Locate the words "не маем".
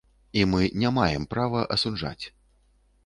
0.83-1.27